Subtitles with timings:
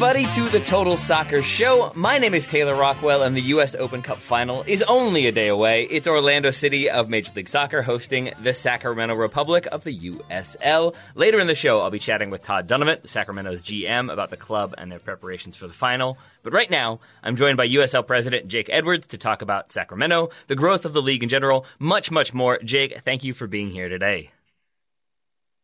[0.00, 1.90] Everybody to the Total Soccer Show.
[1.96, 3.74] My name is Taylor Rockwell, and the U.S.
[3.74, 5.88] Open Cup final is only a day away.
[5.90, 10.94] It's Orlando City of Major League Soccer hosting the Sacramento Republic of the USL.
[11.16, 14.72] Later in the show, I'll be chatting with Todd Dunivant, Sacramento's GM, about the club
[14.78, 16.16] and their preparations for the final.
[16.44, 20.54] But right now, I'm joined by USL President Jake Edwards to talk about Sacramento, the
[20.54, 22.60] growth of the league in general, much, much more.
[22.62, 24.30] Jake, thank you for being here today.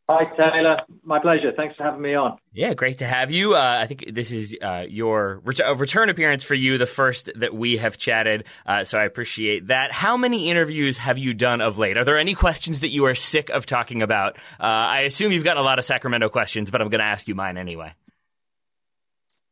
[0.06, 0.80] Hi, Taylor.
[1.02, 1.52] My pleasure.
[1.56, 2.36] Thanks for having me on.
[2.52, 3.54] Yeah, great to have you.
[3.54, 7.54] Uh, I think this is uh, your ret- return appearance for you, the first that
[7.54, 8.44] we have chatted.
[8.66, 9.92] Uh, so I appreciate that.
[9.92, 11.96] How many interviews have you done of late?
[11.96, 14.36] Are there any questions that you are sick of talking about?
[14.60, 17.26] Uh, I assume you've got a lot of Sacramento questions, but I'm going to ask
[17.26, 17.94] you mine anyway.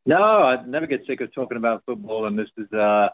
[0.05, 3.07] No, I never get sick of talking about football, and this is uh,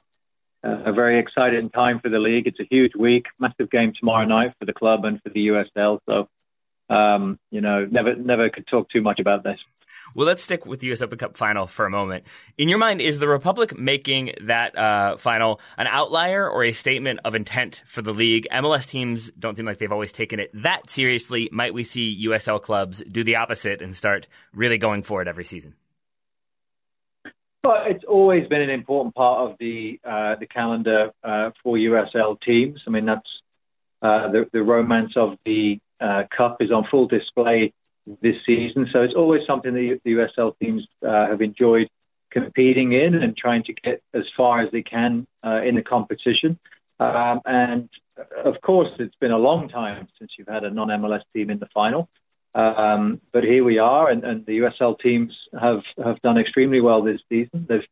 [0.64, 2.48] a very exciting time for the league.
[2.48, 6.00] It's a huge week, massive game tomorrow night for the club and for the USL.
[6.06, 6.28] So,
[6.90, 9.60] um, you know, never never could talk too much about this.
[10.16, 11.02] Well, let's stick with the U.S.
[11.02, 12.26] Open Cup final for a moment.
[12.58, 17.20] In your mind, is the Republic making that uh, final an outlier or a statement
[17.24, 18.48] of intent for the league?
[18.52, 21.50] MLS teams don't seem like they've always taken it that seriously.
[21.52, 25.46] Might we see USL clubs do the opposite and start really going for it every
[25.46, 25.76] season?
[27.62, 32.40] But it's always been an important part of the uh, the calendar uh, for USL
[32.42, 32.82] teams.
[32.88, 33.30] I mean, that's
[34.02, 37.74] uh, the the romance of the uh, cup is on full display
[38.22, 38.88] this season.
[38.92, 41.88] So it's always something that the USL teams uh, have enjoyed
[42.32, 46.60] competing in and trying to get as far as they can uh, in the competition.
[47.00, 47.90] Um, and
[48.44, 51.68] of course, it's been a long time since you've had a non-MLS team in the
[51.74, 52.10] final.
[52.56, 57.04] Um, but here we are, and, and, the USL teams have, have done extremely well
[57.04, 57.68] this season.
[57.70, 57.86] They've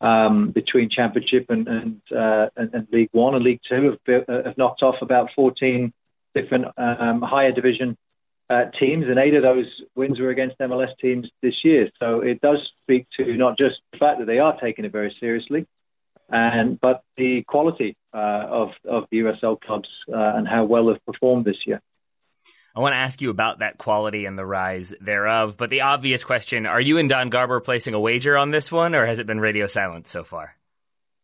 [0.00, 4.42] um, between Championship and and, uh, and, and League One and League Two have, uh,
[4.44, 5.92] have knocked off about 14
[6.34, 7.96] different um, higher division
[8.50, 11.90] uh, teams, and eight of those wins were against MLS teams this year.
[11.98, 15.14] So it does speak to not just the fact that they are taking it very
[15.20, 15.66] seriously,
[16.30, 21.04] and but the quality uh, of of the USL clubs uh, and how well they've
[21.04, 21.82] performed this year.
[22.74, 25.56] I want to ask you about that quality and the rise thereof.
[25.56, 28.94] But the obvious question are you and Don Garber placing a wager on this one,
[28.94, 30.54] or has it been radio silence so far?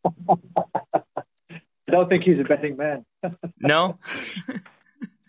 [0.29, 3.05] I don't think he's a betting man.
[3.61, 3.99] no?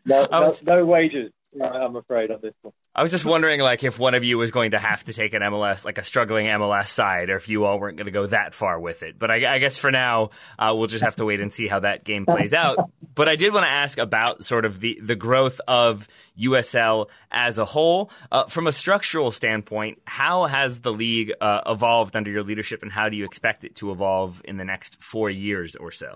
[0.05, 1.31] no, no, no wagers.
[1.61, 2.73] I'm afraid on this one.
[2.93, 5.33] I was just wondering, like, if one of you was going to have to take
[5.33, 8.27] an MLS, like a struggling MLS side, or if you all weren't going to go
[8.27, 9.17] that far with it.
[9.17, 11.79] But I, I guess for now, uh, we'll just have to wait and see how
[11.81, 12.89] that game plays out.
[13.13, 17.57] But I did want to ask about sort of the the growth of USL as
[17.57, 20.01] a whole, uh, from a structural standpoint.
[20.05, 23.75] How has the league uh, evolved under your leadership, and how do you expect it
[23.77, 26.15] to evolve in the next four years or so?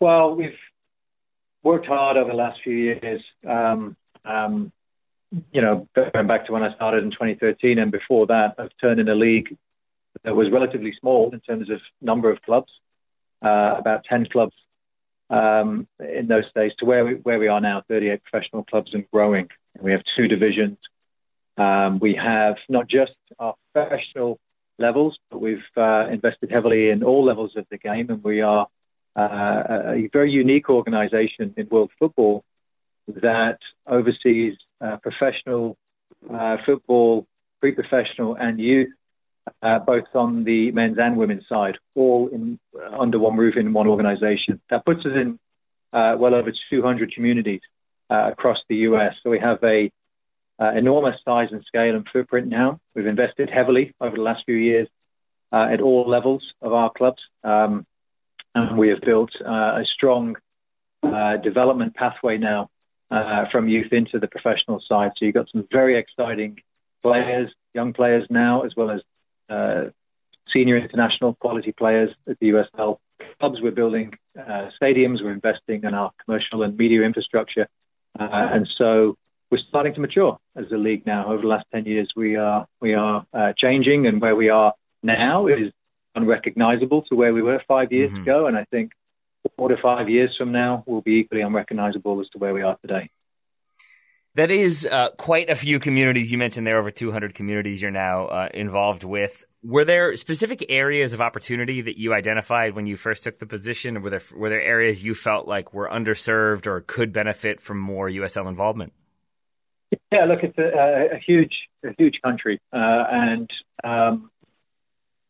[0.00, 0.56] Well, we've
[1.62, 3.22] worked hard over the last few years.
[3.48, 4.72] Um, um,
[5.52, 9.08] you know, going back to when I started in 2013 and before that, of turning
[9.08, 9.56] a league
[10.24, 12.70] that was relatively small in terms of number of clubs,
[13.42, 14.54] uh, about 10 clubs
[15.30, 19.10] um, in those days, to where we, where we are now, 38 professional clubs and
[19.10, 19.48] growing.
[19.80, 20.78] We have two divisions.
[21.56, 24.38] Um, we have not just our professional
[24.78, 28.66] levels, but we've uh, invested heavily in all levels of the game, and we are
[29.16, 29.62] uh,
[29.94, 32.44] a very unique organization in world football
[33.08, 35.76] that oversees uh, professional
[36.32, 37.26] uh, football,
[37.60, 38.88] pre-professional, and youth,
[39.60, 42.58] uh, both on the men's and women's side, all in
[42.98, 44.60] under one roof in one organisation.
[44.70, 45.38] That puts us in
[45.92, 47.60] uh, well over 200 communities
[48.08, 49.14] across the US.
[49.22, 49.90] So we have a
[50.60, 52.78] enormous size and scale and footprint now.
[52.94, 54.88] We've invested heavily over the last few years
[55.52, 57.86] at all levels of our clubs, um,
[58.54, 60.36] and we have built a strong
[61.42, 62.70] development pathway now
[63.12, 65.12] uh, from youth into the professional side.
[65.16, 66.58] So you've got some very exciting
[67.02, 69.00] players, young players now, as well as
[69.50, 69.90] uh,
[70.52, 72.98] senior international quality players at the USL
[73.38, 73.58] clubs.
[73.60, 77.68] We're building uh, stadiums, we're investing in our commercial and media infrastructure,
[78.18, 79.16] uh, and so
[79.50, 81.26] we're starting to mature as a league now.
[81.26, 84.72] Over the last ten years, we are we are uh, changing, and where we are
[85.02, 85.70] now is
[86.14, 88.22] unrecognizable to where we were five years mm-hmm.
[88.22, 88.46] ago.
[88.46, 88.92] And I think
[89.56, 92.76] four to five years from now will be equally unrecognizable as to where we are
[92.78, 93.10] today.
[94.34, 96.32] That is uh, quite a few communities.
[96.32, 99.44] You mentioned there are over 200 communities you're now uh, involved with.
[99.62, 104.00] Were there specific areas of opportunity that you identified when you first took the position?
[104.00, 108.08] Were there were there areas you felt like were underserved or could benefit from more
[108.08, 108.94] USL involvement?
[110.10, 111.54] Yeah, look, it's a, a huge,
[111.84, 113.50] a huge country, uh, and
[113.84, 114.30] um,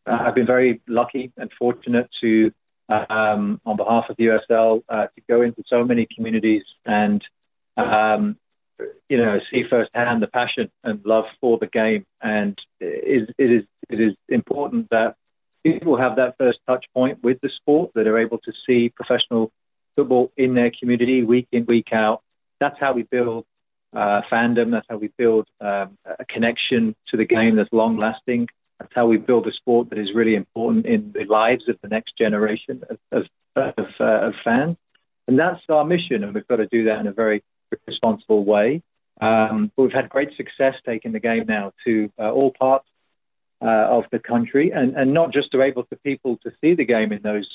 [0.07, 2.53] I've been very lucky and fortunate to
[2.89, 7.25] um, on behalf of the USL uh, to go into so many communities and
[7.77, 8.37] um,
[9.09, 12.05] you know see firsthand the passion and love for the game.
[12.21, 15.17] And it is it is it is important that
[15.65, 19.53] people have that first touch point with the sport that are able to see professional
[19.97, 22.23] football in their community week in week out.
[22.61, 23.45] That's how we build
[23.95, 24.71] uh, fandom.
[24.71, 28.49] That's how we build um, a connection to the game that's long lasting.
[28.83, 31.89] That's how we build a sport that is really important in the lives of the
[31.89, 32.83] next generation
[33.13, 33.27] of,
[33.57, 34.77] of, uh, of fans.
[35.29, 37.45] And that's our mission, and we've got to do that in a very
[37.87, 38.83] responsible way.
[39.21, 42.89] Um, but we've had great success taking the game now to uh, all parts
[43.61, 46.85] uh, of the country, and, and not just to able for people to see the
[46.85, 47.49] game in those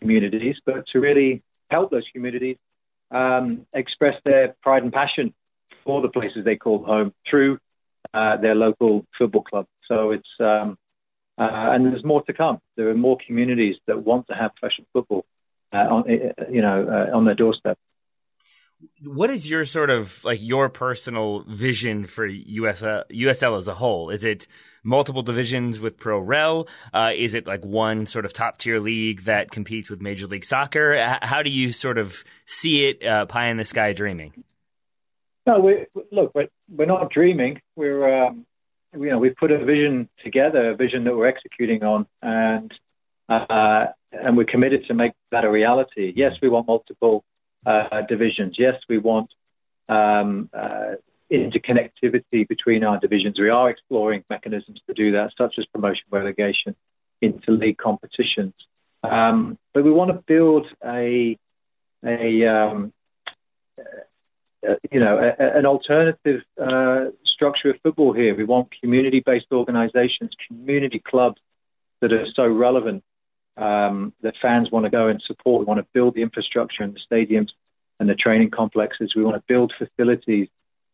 [0.00, 2.56] communities, but to really help those communities
[3.10, 5.34] um, express their pride and passion
[5.84, 7.58] for the places they call home through
[8.14, 9.66] uh, their local football club.
[9.88, 10.76] So it's um,
[11.38, 12.58] uh, and there's more to come.
[12.76, 15.24] There are more communities that want to have professional football,
[15.72, 16.04] uh, on
[16.50, 17.78] you know, uh, on their doorstep.
[19.04, 24.10] What is your sort of like your personal vision for USL, USL as a whole?
[24.10, 24.48] Is it
[24.82, 26.68] multiple divisions with Pro Rel?
[26.92, 30.44] Uh, is it like one sort of top tier league that competes with Major League
[30.44, 31.18] Soccer?
[31.22, 34.44] How do you sort of see it uh, pie in the sky dreaming?
[35.46, 37.60] No, we, look, we're, we're not dreaming.
[37.74, 38.46] We're um,
[38.94, 42.72] you know, we've put a vision together, a vision that we're executing on, and
[43.28, 46.12] uh, and we're committed to make that a reality.
[46.14, 47.24] Yes, we want multiple
[47.64, 48.56] uh, divisions.
[48.58, 49.30] Yes, we want
[49.88, 50.96] um, uh,
[51.32, 53.38] interconnectivity between our divisions.
[53.38, 56.76] We are exploring mechanisms to do that, such as promotion relegation
[57.22, 58.54] into league competitions.
[59.02, 61.38] Um, but we want to build a
[62.04, 62.92] a um,
[64.68, 68.34] uh, you know, a, an alternative uh, structure of football here.
[68.34, 71.40] We want community-based organisations, community clubs
[72.00, 73.02] that are so relevant
[73.56, 75.60] um, that fans want to go and support.
[75.60, 77.48] We want to build the infrastructure and the stadiums
[77.98, 79.14] and the training complexes.
[79.14, 80.48] We want to build facilities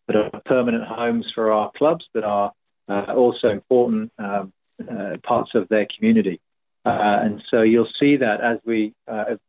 [0.06, 2.52] that are permanent homes for our clubs that are
[2.88, 6.40] uh, also important um, uh, parts of their community.
[6.84, 8.94] Uh, and so you'll see that as we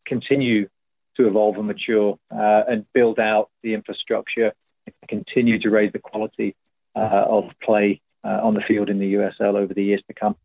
[0.05, 0.67] continue
[1.19, 4.53] to evolve and mature uh, and build out the infrastructure
[4.85, 6.55] and continue to raise the quality
[6.95, 10.35] uh, of play uh, on the field in the USL over the years to come.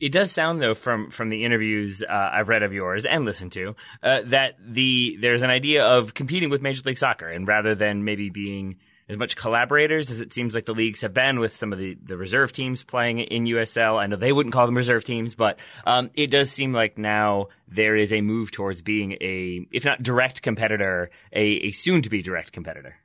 [0.00, 3.52] It does sound though from from the interviews uh, I've read of yours and listened
[3.52, 7.74] to uh, that the there's an idea of competing with Major League Soccer and rather
[7.74, 8.76] than maybe being
[9.08, 11.96] as much collaborators as it seems like the leagues have been with some of the,
[12.02, 13.98] the reserve teams playing in USL.
[13.98, 17.48] I know they wouldn't call them reserve teams, but um, it does seem like now
[17.68, 22.10] there is a move towards being a, if not direct competitor, a, a soon to
[22.10, 22.96] be direct competitor.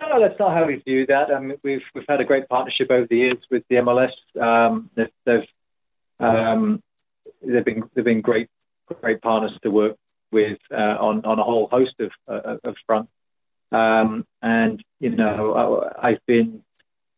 [0.00, 1.30] No, that's not how we view that.
[1.30, 4.12] I mean, we've we've had a great partnership over the years with the MLS.
[4.40, 5.48] Um, they've they've,
[6.20, 6.82] um,
[7.42, 8.50] they've been they've been great
[9.00, 9.96] great partners to work
[10.30, 13.10] with uh, on on a whole host of uh, of fronts.
[13.72, 16.62] Um, and, you know, I, have been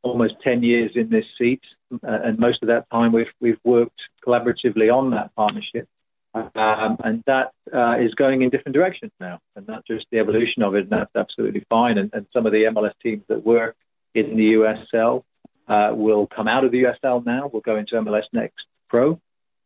[0.02, 1.60] almost 10 years in this seat,
[1.92, 5.88] uh, and most of that time we've, we've worked collaboratively on that partnership.
[6.34, 10.62] Um, and that uh, is going in different directions now, and not just the evolution
[10.62, 11.98] of it, and that's absolutely fine.
[11.98, 13.74] And, and some of the MLS teams that were
[14.14, 15.24] in the USL
[15.66, 19.20] uh, will come out of the USL now, will go into MLS Next Pro,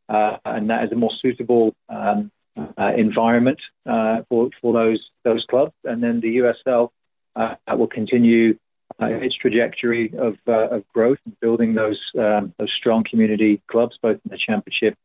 [0.08, 5.72] uh, and that is a more suitable um, environment uh, for for those those clubs,
[5.84, 6.90] and then the USL
[7.36, 8.58] uh, will continue
[9.00, 14.16] uh, its trajectory of of growth and building those um, those strong community clubs, both
[14.24, 14.96] in the Championship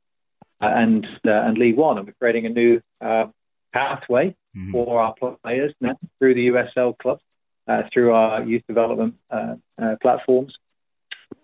[0.59, 2.81] and and League One, and we're creating a new
[3.73, 4.71] pathway mm-hmm.
[4.71, 5.13] for our
[5.43, 7.21] players now through the USL clubs,
[7.93, 9.15] through our youth development
[10.01, 10.53] platforms.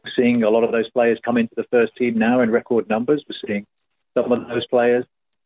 [0.03, 2.89] We're seeing a lot of those players come into the first team now in record
[2.89, 3.23] numbers.
[3.27, 3.65] We're seeing
[4.15, 5.05] some of those players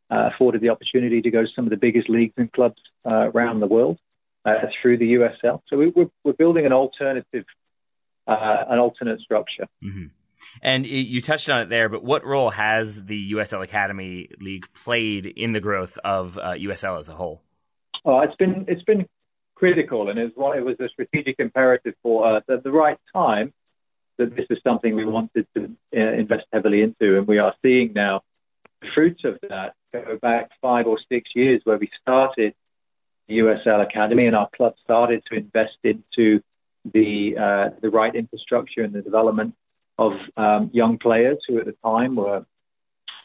[0.10, 3.30] uh, afforded the opportunity to go to some of the biggest leagues and clubs uh,
[3.34, 4.00] around the world
[4.46, 5.62] uh, through the USL.
[5.68, 7.46] So we, are we're building an alternative,
[8.26, 9.68] uh, an alternate structure.
[9.84, 10.06] Mm-hmm.
[10.62, 15.26] And you touched on it there, but what role has the USL Academy League played
[15.26, 17.42] in the growth of USL uh, as a whole?
[18.06, 19.08] Oh, it's been it's been
[19.56, 23.52] critical, and it was, it was a strategic imperative for us at the right time
[24.18, 27.94] that this is something we wanted to uh, invest heavily into, and we are seeing
[27.94, 28.22] now
[28.94, 32.54] fruits of that go back five or six years where we started
[33.28, 36.42] the USL Academy and our club started to invest into
[36.86, 39.56] the uh, the right infrastructure and the development
[39.98, 42.46] of um, young players who at the time were,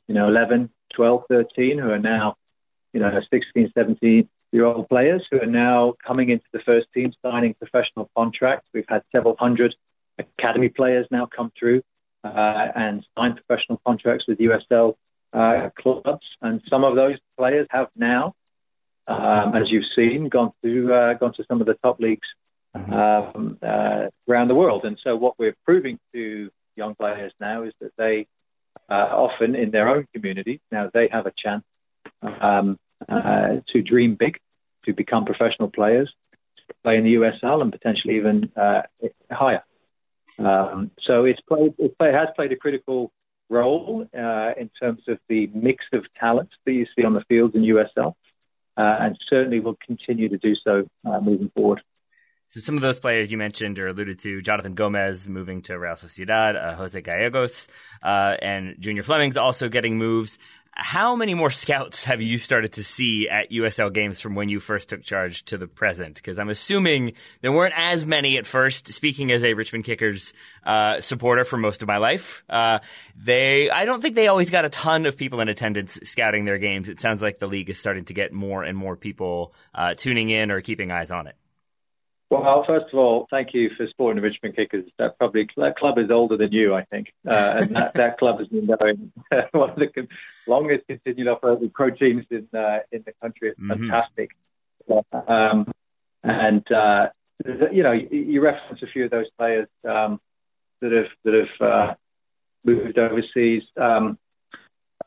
[0.08, 2.36] you know, 11, 12, 13, who are now,
[2.92, 7.12] you know, 16, 17 year old players who are now coming into the first team,
[7.22, 8.68] signing professional contracts.
[8.72, 9.74] We've had several hundred
[10.18, 11.82] academy players now come through
[12.24, 14.94] uh, and sign professional contracts with USL
[15.32, 18.34] uh, clubs, and some of those players have now,
[19.06, 22.28] um, as you've seen, gone to uh, gone to some of the top leagues
[22.76, 22.92] mm-hmm.
[22.92, 24.84] um, uh, around the world.
[24.84, 28.26] And so, what we're proving to young players now is that they
[28.90, 31.64] uh, often in their own community now they have a chance
[32.22, 34.38] um, uh, to dream big,
[34.84, 36.12] to become professional players,
[36.68, 38.82] to play in the USL, and potentially even uh,
[39.30, 39.64] higher.
[40.38, 43.12] Um, so it's played, it has played a critical
[43.52, 47.54] role uh, in terms of the mix of talents that you see on the fields
[47.54, 48.14] in USL,
[48.76, 51.82] uh, and certainly will continue to do so uh, moving forward.
[52.52, 55.94] So some of those players you mentioned or alluded to, Jonathan Gomez moving to Real
[55.94, 57.66] Sociedad, uh, Jose Gallegos,
[58.02, 60.38] uh, and Junior Flemmings also getting moves.
[60.70, 64.60] How many more scouts have you started to see at USL games from when you
[64.60, 66.16] first took charge to the present?
[66.16, 68.86] Because I'm assuming there weren't as many at first.
[68.88, 70.34] Speaking as a Richmond Kickers
[70.66, 72.80] uh, supporter for most of my life, uh,
[73.16, 76.58] they I don't think they always got a ton of people in attendance scouting their
[76.58, 76.90] games.
[76.90, 80.28] It sounds like the league is starting to get more and more people uh, tuning
[80.28, 81.36] in or keeping eyes on it.
[82.32, 84.86] Well, first of all, thank you for supporting the Richmond Kickers.
[84.98, 88.38] That probably that club is older than you, I think, uh, and that, that club
[88.38, 89.12] has been going
[89.52, 90.08] one of the
[90.46, 93.50] longest continued operating pro teams in uh, in the country.
[93.50, 93.90] It's mm-hmm.
[93.90, 94.30] fantastic,
[95.28, 95.70] um,
[96.22, 97.08] and uh,
[97.70, 100.18] you know, you reference a few of those players um,
[100.80, 101.94] that have that have uh,
[102.64, 103.64] moved overseas.
[103.76, 104.16] Um,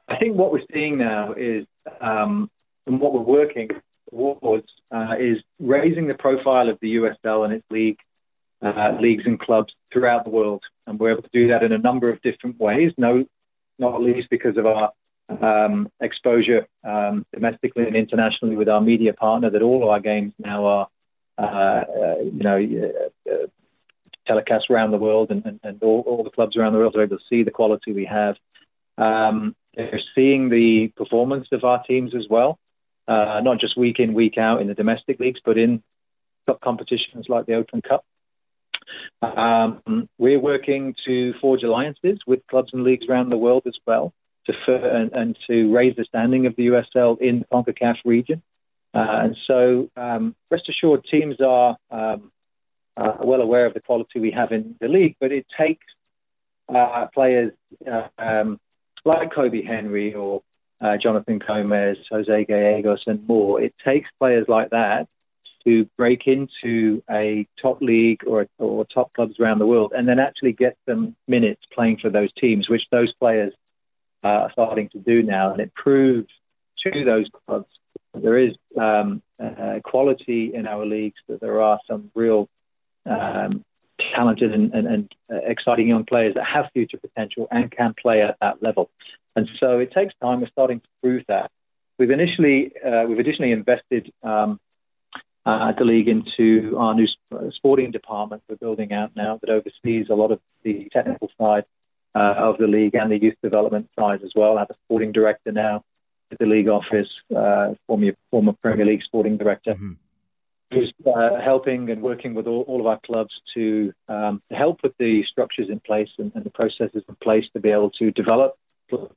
[0.07, 1.65] I think what we're seeing now is,
[1.99, 2.51] um,
[2.85, 3.69] and what we're working
[4.11, 7.97] towards uh, is raising the profile of the USL and its league,
[8.61, 10.63] uh, leagues and clubs throughout the world.
[10.87, 13.25] And we're able to do that in a number of different ways, no,
[13.77, 14.91] not least because of our
[15.27, 20.33] um, exposure um, domestically and internationally with our media partner, that all of our games
[20.39, 20.87] now are,
[21.37, 23.47] uh, uh you know, uh, uh,
[24.27, 27.03] telecast around the world and, and, and all, all, the clubs around the world are
[27.03, 28.35] able to see the quality we have.
[28.97, 32.57] Um, they're seeing the performance of our teams as well
[33.07, 35.83] uh, not just week in, week out in the domestic leagues, but in
[36.45, 38.05] top competitions like the Open Cup.
[39.21, 44.13] Um, we're working to forge alliances with clubs and leagues around the world as well
[44.45, 48.43] to and, and, to raise the standing of the USL in the CONCACAF region.
[48.93, 52.31] Uh, and so, um, rest assured, teams are um,
[52.95, 55.85] uh, well aware of the quality we have in the league, but it takes
[56.73, 57.51] uh, players
[57.91, 58.59] uh, um,
[59.03, 60.43] like Kobi Henry or
[60.81, 63.61] uh, Jonathan Gomez, Jose Gallegos, and more.
[63.61, 65.07] It takes players like that
[65.65, 70.19] to break into a top league or, or top clubs around the world and then
[70.19, 73.51] actually get some minutes playing for those teams, which those players
[74.23, 75.51] uh, are starting to do now.
[75.51, 76.29] And it proves
[76.83, 77.67] to those clubs
[78.13, 82.47] that there is um, uh, quality in our leagues, that there are some real
[83.07, 83.63] um,
[84.13, 88.21] talented and, and, and, uh, exciting young players that have future potential and can play
[88.21, 88.89] at that level.
[89.35, 90.41] And so it takes time.
[90.41, 91.51] We're starting to prove that.
[91.97, 94.59] We've initially uh, we've additionally invested um,
[95.45, 97.07] uh, at the league into our new
[97.51, 101.63] sporting department we're building out now that oversees a lot of the technical side
[102.15, 104.57] uh, of the league and the youth development side as well.
[104.57, 105.83] I have a sporting director now
[106.31, 109.73] at the league office, uh, former former Premier League sporting director.
[109.73, 109.93] Mm-hmm
[110.71, 114.81] who's uh, helping and working with all, all of our clubs to, um, to help
[114.81, 118.11] put the structures in place and, and, the processes in place to be able to
[118.11, 118.57] develop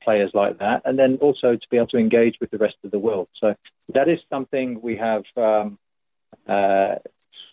[0.01, 2.91] players like that, and then also to be able to engage with the rest of
[2.91, 3.27] the world.
[3.39, 3.55] So
[3.93, 5.77] that is something we have um,
[6.47, 6.95] uh,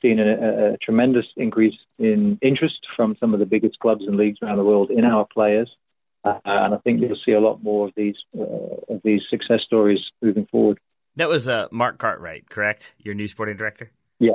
[0.03, 4.39] seen a, a, tremendous increase in interest from some of the biggest clubs and leagues
[4.43, 5.71] around the world in our players,
[6.25, 9.61] uh, and I think you'll see a lot more of these uh, of these success
[9.65, 10.79] stories moving forward.
[11.17, 12.95] That was uh, Mark Cartwright, correct?
[12.99, 13.91] Your new sporting director.
[14.19, 14.35] Yeah,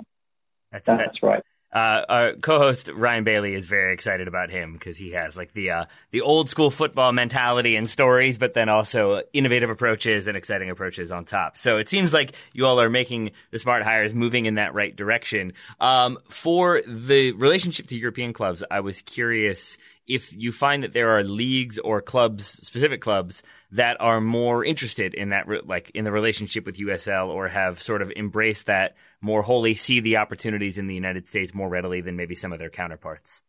[0.71, 1.43] that's, that's that, right.
[1.73, 5.71] Uh, our co-host Ryan Bailey is very excited about him because he has like the
[5.71, 10.69] uh, the old school football mentality and stories, but then also innovative approaches and exciting
[10.69, 11.55] approaches on top.
[11.55, 14.93] So it seems like you all are making the smart hires, moving in that right
[14.93, 15.53] direction.
[15.79, 21.17] Um, for the relationship to European clubs, I was curious if you find that there
[21.17, 26.11] are leagues or clubs, specific clubs, that are more interested in that, like in the
[26.11, 30.87] relationship with USL, or have sort of embraced that more wholly, see the opportunities in
[30.87, 33.41] the United States more readily than maybe some of their counterparts.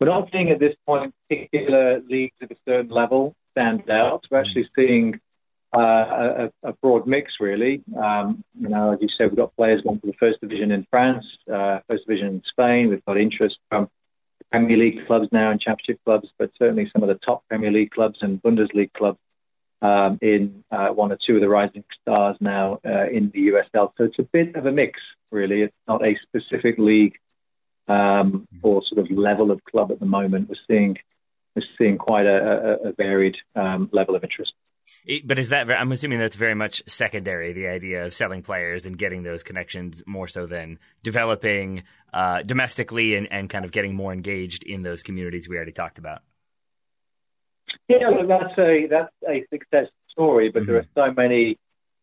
[0.00, 4.24] We're not seeing at this point particular leagues at a certain level stand out.
[4.30, 5.20] We're actually seeing
[5.76, 7.82] uh, a, a, broad mix, really.
[8.00, 10.86] Um, you know, as you said, we've got players going to the first division in
[10.90, 12.88] France, uh, first division in Spain.
[12.88, 13.90] We've got interest from
[14.50, 17.90] Premier League clubs now and Championship clubs, but certainly some of the top Premier League
[17.90, 19.18] clubs and Bundesliga clubs
[19.82, 23.92] um, in uh, one or two of the rising stars now uh, in the USL.
[23.96, 25.62] So it's a bit of a mix, really.
[25.62, 27.14] It's not a specific league
[27.86, 30.48] um, or sort of level of club at the moment.
[30.48, 30.96] We're seeing
[31.54, 34.52] we're seeing quite a, a, a varied um, level of interest.
[35.24, 35.70] But is that?
[35.70, 37.52] I'm assuming that's very much secondary.
[37.52, 43.14] The idea of selling players and getting those connections more so than developing uh, domestically
[43.14, 46.22] and, and kind of getting more engaged in those communities we already talked about.
[47.88, 50.72] Yeah, well, that's a that's a success story, but mm-hmm.
[50.72, 51.58] there are so many.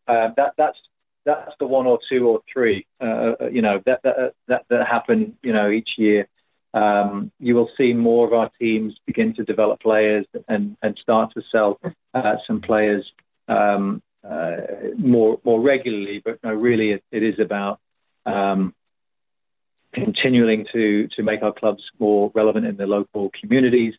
[0.08, 0.78] Uh, that that's
[1.24, 2.86] that's the one or two or three.
[3.00, 5.36] Uh, uh, you know that that that that happen.
[5.42, 6.28] You know each year.
[6.74, 11.32] Um, you will see more of our teams begin to develop players and, and start
[11.32, 11.80] to sell
[12.12, 13.10] uh, some players
[13.48, 14.56] um, uh,
[14.98, 16.20] more more regularly.
[16.22, 17.80] But no, really, it, it is about
[18.26, 18.74] um,
[19.94, 23.94] continuing to to make our clubs more relevant in the local communities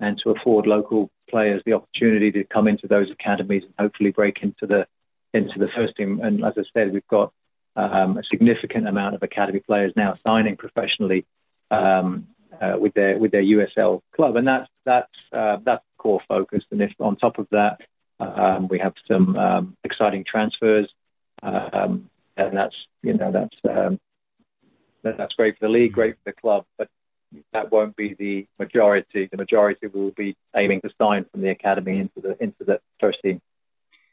[0.00, 4.38] and to afford local players the opportunity to come into those academies and hopefully break
[4.42, 4.86] into the
[5.32, 6.20] into the first team.
[6.22, 7.32] And as I said, we've got
[7.76, 11.26] um, a significant amount of academy players now signing professionally
[11.70, 12.26] um,
[12.60, 16.64] uh, with their with their USL club, and that's that's uh, that's core focus.
[16.70, 17.80] And if on top of that
[18.18, 20.90] um, we have some um, exciting transfers,
[21.42, 24.00] um, and that's you know that's um,
[25.02, 26.88] that's great for the league, great for the club, but
[27.52, 29.28] that won't be the majority.
[29.30, 33.18] The majority will be aiming to sign from the academy into the into the first
[33.22, 33.40] team.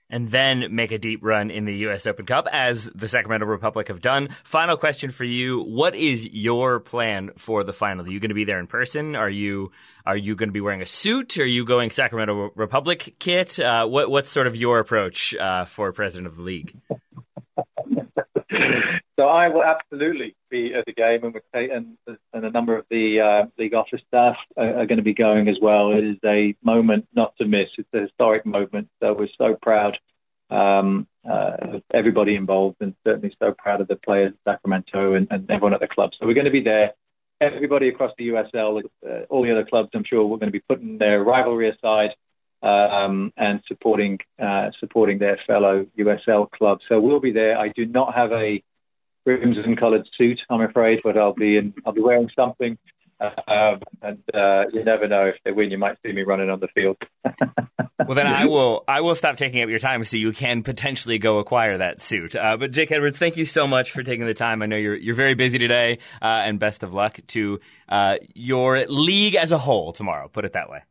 [0.09, 2.07] And then make a deep run in the U.S.
[2.07, 4.29] Open Cup, as the Sacramento Republic have done.
[4.45, 8.05] Final question for you: What is your plan for the final?
[8.05, 9.17] Are you going to be there in person?
[9.17, 9.71] Are you
[10.05, 11.37] are you going to be wearing a suit?
[11.37, 13.59] Are you going Sacramento Republic kit?
[13.59, 16.79] Uh, what what's sort of your approach uh, for president of the league?
[19.19, 23.19] So I will absolutely be at the game, and, and, and a number of the
[23.19, 25.91] uh, league office staff are, are, going to be going as well.
[25.91, 27.67] It is a moment not to miss.
[27.77, 28.89] It's a historic moment.
[29.01, 29.97] So we're so proud
[30.49, 35.27] um, uh, of everybody involved, and certainly so proud of the players at Sacramento and,
[35.31, 36.11] and everyone at the club.
[36.17, 36.93] So we're going to be there.
[37.41, 40.63] Everybody across the USL, uh, all the other clubs, I'm sure, we're going to be
[40.67, 42.11] putting their rivalry aside
[42.63, 46.79] um, and supporting uh, supporting their fellow USL club.
[46.87, 47.57] So we'll be there.
[47.57, 48.63] I do not have a
[49.35, 51.73] crimson coloured suit, I'm afraid, but I'll be in.
[51.85, 52.77] I'll be wearing something.
[53.19, 56.59] Um, and uh, you never know if they win, you might see me running on
[56.59, 56.97] the field.
[58.05, 58.83] well, then I will.
[58.87, 62.35] I will stop taking up your time so you can potentially go acquire that suit.
[62.35, 64.61] Uh, but Jake Edwards, thank you so much for taking the time.
[64.61, 67.59] I know you're you're very busy today, uh, and best of luck to
[67.89, 70.27] uh, your league as a whole tomorrow.
[70.27, 70.83] Put it that way.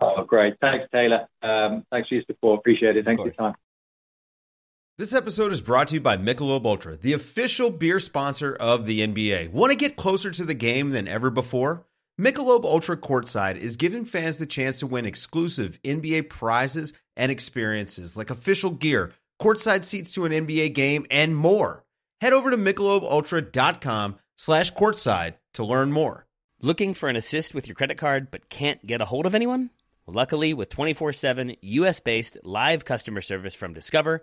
[0.00, 0.54] Oh, great!
[0.60, 1.28] Thanks, Taylor.
[1.42, 2.58] Um, thanks for your support.
[2.60, 3.04] Appreciate it.
[3.04, 3.54] Thanks for your time.
[4.96, 9.00] This episode is brought to you by Michelob Ultra, the official beer sponsor of the
[9.00, 9.50] NBA.
[9.50, 11.84] Want to get closer to the game than ever before?
[12.16, 18.16] Michelob Ultra Courtside is giving fans the chance to win exclusive NBA prizes and experiences
[18.16, 19.10] like official gear,
[19.42, 21.82] courtside seats to an NBA game, and more.
[22.20, 26.28] Head over to michelobultra.com slash courtside to learn more.
[26.60, 29.70] Looking for an assist with your credit card but can't get a hold of anyone?
[30.06, 34.22] Luckily, with 24-7 US-based live customer service from Discover,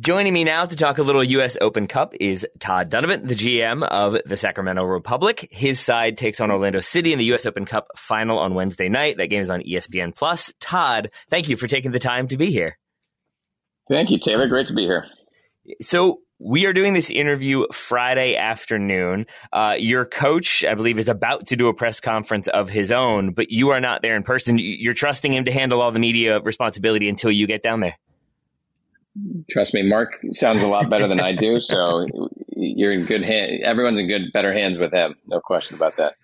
[0.00, 1.58] Joining me now to talk a little U.S.
[1.60, 5.48] Open Cup is Todd Dunivant, the GM of the Sacramento Republic.
[5.50, 7.46] His side takes on Orlando City in the U.S.
[7.46, 9.16] Open Cup final on Wednesday night.
[9.16, 10.52] That game is on ESPN Plus.
[10.60, 12.78] Todd, thank you for taking the time to be here.
[13.90, 14.46] Thank you, Taylor.
[14.46, 15.04] Great to be here.
[15.80, 19.26] So, we are doing this interview Friday afternoon.
[19.52, 23.32] Uh, your coach, I believe, is about to do a press conference of his own,
[23.32, 24.58] but you are not there in person.
[24.60, 27.98] You're trusting him to handle all the media responsibility until you get down there.
[29.50, 31.60] Trust me, Mark sounds a lot better than I do.
[31.60, 32.06] So
[32.56, 33.62] you're in good hands.
[33.64, 35.14] Everyone's in good, better hands with him.
[35.26, 36.14] No question about that.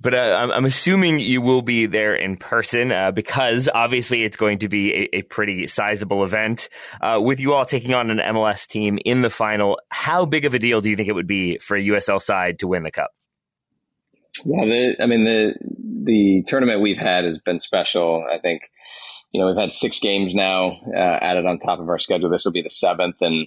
[0.00, 4.36] But uh, I'm, I'm, assuming you will be there in person uh, because obviously it's
[4.36, 6.68] going to be a, a pretty sizable event.
[7.00, 10.54] Uh, with you all taking on an MLS team in the final, how big of
[10.54, 12.92] a deal do you think it would be for a USL side to win the
[12.92, 13.10] cup?
[14.46, 15.54] Well, the, I mean the
[16.04, 18.24] the tournament we've had has been special.
[18.32, 18.62] I think
[19.32, 22.30] you know, we've had six games now uh, added on top of our schedule.
[22.30, 23.46] This will be the seventh, and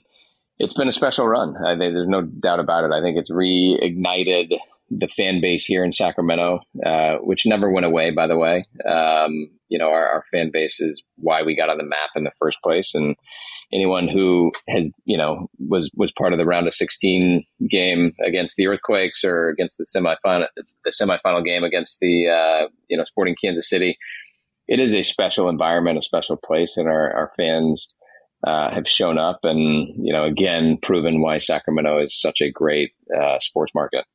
[0.60, 1.56] it's been a special run.
[1.58, 2.92] I there's no doubt about it.
[2.92, 4.58] I think it's reignited
[4.92, 8.66] the fan base here in Sacramento, uh, which never went away, by the way.
[8.86, 12.26] Um, you know, our, our, fan base is why we got on the map in
[12.26, 12.92] the first place.
[12.94, 13.16] And
[13.72, 18.56] anyone who has, you know, was, was part of the round of 16 game against
[18.58, 23.36] the Earthquakes or against the semifinal, the semifinal game against the, uh, you know, Sporting
[23.42, 23.98] Kansas City,
[24.72, 27.94] it is a special environment, a special place, and our, our fans
[28.48, 32.94] uh, have shown up and, you know, again, proven why Sacramento is such a great
[33.14, 34.06] uh, sports market.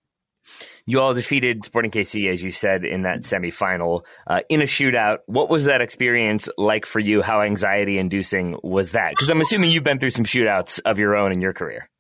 [0.87, 5.19] You all defeated Sporting KC, as you said, in that semifinal uh, in a shootout.
[5.27, 7.21] What was that experience like for you?
[7.21, 9.11] How anxiety inducing was that?
[9.11, 11.91] Because I'm assuming you've been through some shootouts of your own in your career.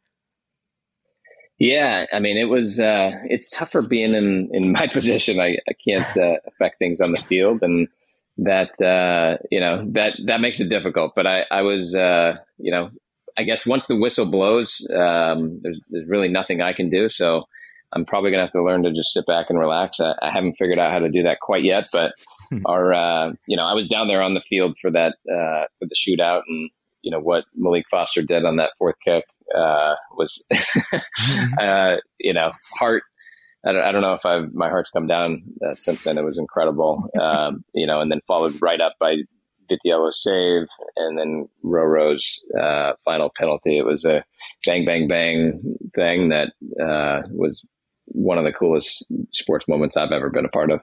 [1.58, 2.80] Yeah, I mean, it was.
[2.80, 5.40] Uh, it's tougher being in in my position.
[5.40, 7.88] I, I can't uh, affect things on the field, and
[8.38, 11.12] that uh, you know that that makes it difficult.
[11.14, 12.90] But I I was uh, you know
[13.38, 17.08] I guess once the whistle blows, um, there's there's really nothing I can do.
[17.08, 17.44] So
[17.92, 20.00] I'm probably gonna have to learn to just sit back and relax.
[20.00, 22.12] I, I haven't figured out how to do that quite yet, but
[22.64, 25.86] our uh, you know I was down there on the field for that uh, for
[25.88, 26.70] the shootout, and
[27.02, 30.42] you know what Maalique Foster did on that fourth kick uh, was
[31.60, 33.02] uh, you know heart
[33.66, 36.18] I don't, I don't know if I've, my heart's come down uh, since then.
[36.18, 39.16] It was incredible, um, you know, and then followed right up by
[39.70, 43.78] Vitiello's save and then Roro's uh, final penalty.
[43.78, 44.24] It was a
[44.64, 47.64] bang, bang, bang thing that uh, was
[48.06, 50.80] one of the coolest sports moments I've ever been a part of.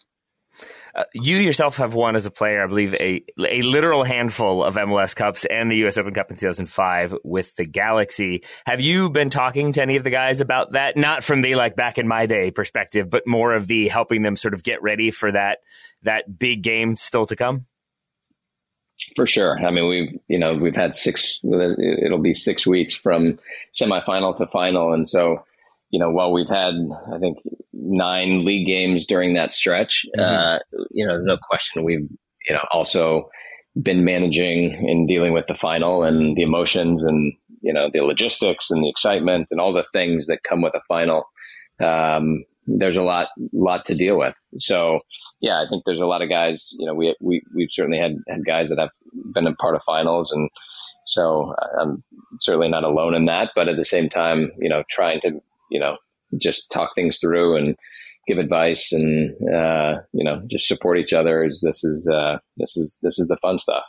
[0.96, 4.76] Uh, you yourself have won as a player, I believe, a a literal handful of
[4.76, 5.98] MLS Cups and the U.S.
[5.98, 8.44] Open Cup in 2005 with the Galaxy.
[8.68, 10.96] Have you been talking to any of the guys about that?
[10.96, 14.36] Not from the like back in my day perspective, but more of the helping them
[14.36, 15.60] sort of get ready for that
[16.04, 17.66] that big game still to come.
[19.16, 19.60] For sure.
[19.60, 21.40] I mean, we've you know we've had six.
[21.44, 23.40] It'll be six weeks from
[23.74, 25.44] semifinal to final, and so
[25.94, 26.74] you know, while we've had,
[27.14, 27.38] I think,
[27.72, 30.22] nine league games during that stretch, mm-hmm.
[30.22, 30.58] uh,
[30.90, 32.10] you know, no question we've,
[32.50, 33.30] you know, also
[33.80, 38.72] been managing and dealing with the final and the emotions and, you know, the logistics
[38.72, 41.26] and the excitement and all the things that come with a final.
[41.80, 44.34] Um, there's a lot, lot to deal with.
[44.58, 44.98] So,
[45.42, 48.16] yeah, I think there's a lot of guys, you know, we, we, we've certainly had,
[48.28, 48.90] had guys that have
[49.36, 50.50] been a part of finals and,
[51.06, 52.04] so I'm
[52.40, 55.42] certainly not alone in that, but at the same time, you know, trying to
[55.74, 55.98] you know,
[56.38, 57.76] just talk things through and
[58.28, 61.44] give advice and uh, you know just support each other.
[61.44, 63.84] Is this is uh, this is this is the fun stuff.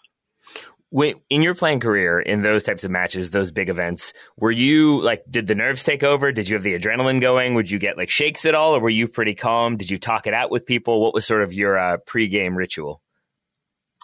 [1.28, 5.24] In your playing career, in those types of matches, those big events, were you like,
[5.28, 6.30] did the nerves take over?
[6.30, 7.54] Did you have the adrenaline going?
[7.54, 9.76] Would you get like shakes at all, or were you pretty calm?
[9.76, 11.02] Did you talk it out with people?
[11.02, 13.02] What was sort of your uh, pregame ritual?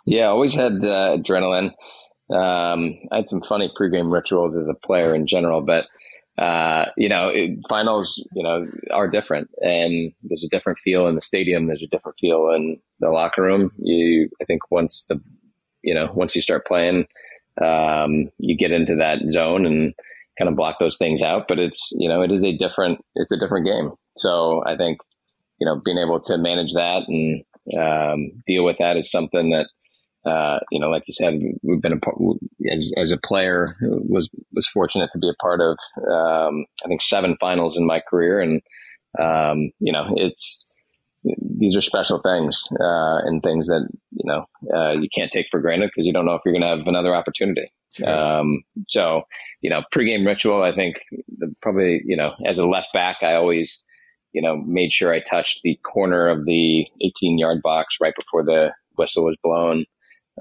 [0.04, 1.70] Yeah, I always had uh, adrenaline.
[2.28, 5.86] Um, I had some funny pregame rituals as a player in general, but
[6.40, 11.14] uh, you know, it, finals, you know, are different and there's a different feel in
[11.14, 11.66] the stadium.
[11.66, 13.70] There's a different feel in the locker room.
[13.76, 15.20] You, I think once the,
[15.82, 17.06] you know, once you start playing,
[17.62, 19.92] um, you get into that zone and
[20.38, 21.46] kind of block those things out.
[21.46, 23.92] But it's, you know, it is a different, it's a different game.
[24.16, 24.98] So I think,
[25.58, 27.44] you know, being able to manage that and
[27.78, 29.68] um, deal with that is something that
[30.24, 34.68] uh, you know, like you said, we've been a as as a player was was
[34.68, 35.78] fortunate to be a part of
[36.10, 38.60] um, I think seven finals in my career, and
[39.18, 40.64] um, you know, it's
[41.24, 45.60] these are special things uh, and things that you know uh, you can't take for
[45.60, 47.72] granted because you don't know if you're going to have another opportunity.
[47.94, 48.08] Sure.
[48.08, 49.22] Um, so,
[49.62, 50.62] you know, pregame ritual.
[50.62, 50.96] I think
[51.38, 53.82] the, probably you know as a left back, I always
[54.32, 58.44] you know made sure I touched the corner of the 18 yard box right before
[58.44, 59.86] the whistle was blown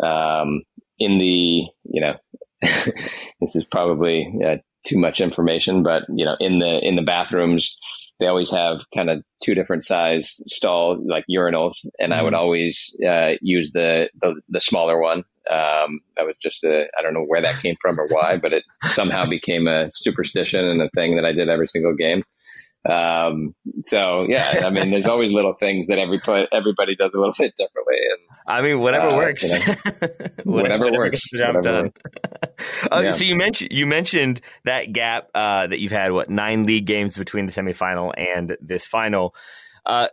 [0.02, 0.62] um,
[0.97, 2.15] in the you know
[2.62, 7.75] this is probably uh, too much information, but you know, in the in the bathrooms,
[8.19, 12.19] they always have kind of two different size stall like urinals, and mm-hmm.
[12.19, 12.41] I would mm-hmm.
[12.41, 15.23] always uh, use the, the, the smaller one.
[15.49, 18.54] Um, that was just a I don't know where that came from or why, but
[18.54, 22.23] it somehow became a superstition and a thing that I did every single game.
[22.89, 26.19] Um, so yeah, I mean, there's always little things that every
[26.52, 27.97] everybody does a little bit differently.
[27.97, 29.58] And I mean, whatever uh, works, you know,
[30.43, 31.93] whatever, whatever, works, job whatever done.
[32.91, 33.12] uh, yeah.
[33.12, 37.17] So you mentioned you mentioned that gap uh, that you've had what nine league games
[37.17, 39.36] between the semifinal and this final.
[39.86, 40.08] Uh,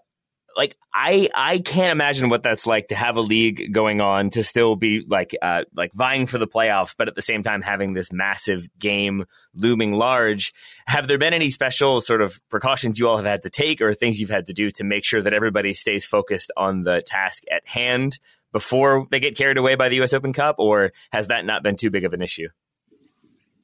[0.57, 4.43] like I I can't imagine what that's like to have a league going on to
[4.43, 7.93] still be like uh, like vying for the playoffs, but at the same time having
[7.93, 10.53] this massive game looming large.
[10.87, 13.93] Have there been any special sort of precautions you all have had to take, or
[13.93, 17.43] things you've had to do to make sure that everybody stays focused on the task
[17.53, 18.19] at hand
[18.53, 20.15] before they get carried away by the U.S.
[20.15, 22.49] Open Cup, or has that not been too big of an issue?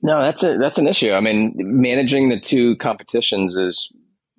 [0.02, 1.12] No, that's a, that's an issue.
[1.12, 3.92] I mean, managing the two competitions is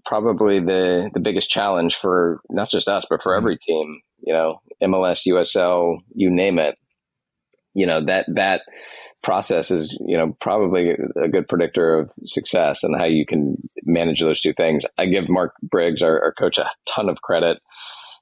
[0.06, 3.44] probably the the biggest challenge for not just us but for mm-hmm.
[3.44, 6.76] every team you know MLS USL you name it.
[7.74, 8.62] You know that that
[9.24, 14.20] process is you know probably a good predictor of success and how you can manage
[14.22, 14.84] those two things.
[14.98, 17.60] I give Mark Briggs our, our coach a ton of credit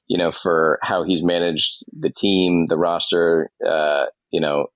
[0.08, 4.66] you know for how he's managed the team the roster uh, you know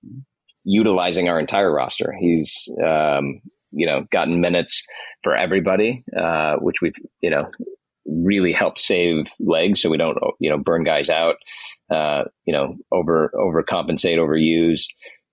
[0.64, 2.12] utilizing our entire roster.
[2.18, 3.40] He's um,
[3.76, 4.82] you know gotten minutes
[5.22, 7.48] for everybody, uh, which we've you know
[8.06, 11.36] really helped save legs so we don't you know burn guys out,
[11.90, 14.84] uh, you know over overcompensate, overuse.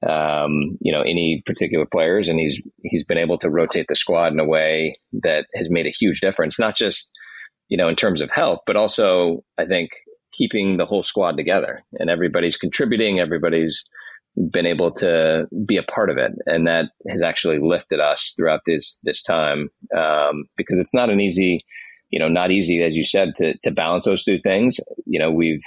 [0.08, 4.34] Um, you know any particular players, and he's he's been able to rotate the squad
[4.34, 7.10] in a way that has made a huge difference, not just
[7.70, 9.92] you know in terms of health, but also I think
[10.34, 13.84] keeping the whole squad together and everybody's contributing, everybody's
[14.52, 18.62] been able to be a part of it, and that has actually lifted us throughout
[18.66, 21.64] this this time um, because it's not an easy,
[22.10, 24.80] you know, not easy as you said to to balance those two things.
[25.06, 25.62] You know, we've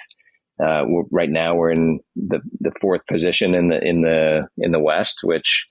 [0.63, 4.81] uh, right now we're in the the fourth position in the in the in the
[4.81, 5.67] West, which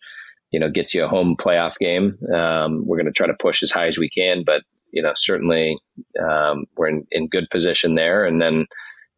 [0.51, 2.17] you know gets you a home playoff game.
[2.33, 5.13] Um, we're going to try to push as high as we can, but you know
[5.15, 5.77] certainly
[6.21, 8.67] um, we're in, in good position there, and then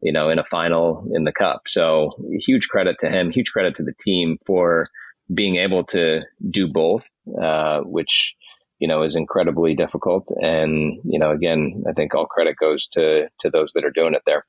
[0.00, 1.62] you know, in a final in the cup.
[1.66, 2.12] So
[2.46, 4.88] huge credit to him, huge credit to the team for
[5.32, 7.02] being able to do both,
[7.40, 8.34] uh, which,
[8.78, 10.28] you know, is incredibly difficult.
[10.30, 14.14] And, you know, again, I think all credit goes to, to those that are doing
[14.14, 14.44] it there.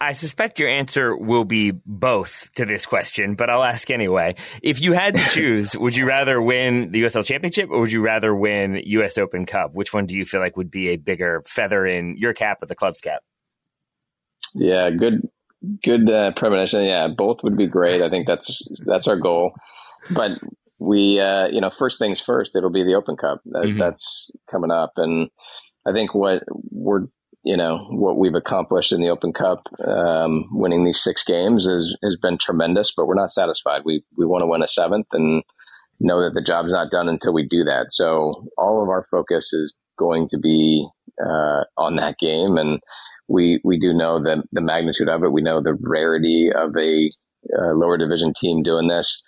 [0.00, 4.34] I suspect your answer will be both to this question, but I'll ask anyway.
[4.60, 8.02] If you had to choose, would you rather win the USL Championship or would you
[8.02, 9.74] rather win US Open Cup?
[9.74, 12.66] Which one do you feel like would be a bigger feather in your cap or
[12.66, 13.22] the club's cap?
[14.54, 15.28] Yeah, good,
[15.82, 16.84] good uh, premonition.
[16.84, 18.02] Yeah, both would be great.
[18.02, 19.52] I think that's that's our goal.
[20.10, 20.38] But
[20.78, 22.56] we, uh, you know, first things first.
[22.56, 23.78] It'll be the Open Cup that, mm-hmm.
[23.78, 25.28] that's coming up, and
[25.86, 27.06] I think what we're
[27.44, 31.96] you know what we've accomplished in the Open Cup, um, winning these six games, is
[32.02, 32.92] has been tremendous.
[32.96, 33.82] But we're not satisfied.
[33.84, 35.42] We we want to win a seventh, and
[36.00, 37.86] know that the job's not done until we do that.
[37.90, 40.86] So all of our focus is going to be
[41.20, 42.80] uh, on that game, and
[43.32, 45.32] we we do know the the magnitude of it.
[45.32, 47.10] We know the rarity of a
[47.58, 49.22] uh, lower division team doing this,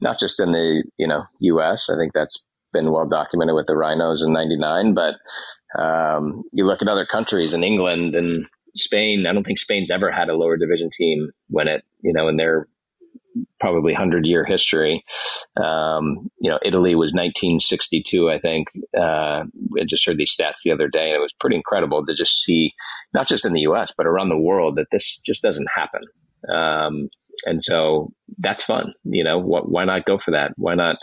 [0.00, 1.88] not just in the you know U.S.
[1.90, 2.42] I think that's
[2.72, 5.14] been well documented with the Rhinos in '99, but
[5.80, 9.26] um, you look at other countries in England and Spain.
[9.28, 12.36] I don't think Spain's ever had a lower division team when it you know in
[12.36, 12.66] their
[13.60, 15.04] probably 100 year history.
[15.56, 18.68] Um, you know, Italy was 1962, I think.
[18.96, 19.44] Uh,
[19.78, 22.42] I just heard these stats the other day, and it was pretty incredible to just
[22.42, 22.72] see,
[23.14, 26.02] not just in the US, but around the world, that this just doesn't happen.
[26.52, 27.08] Um,
[27.46, 28.92] and so that's fun.
[29.04, 30.52] You know, what, why not go for that?
[30.56, 30.96] Why not,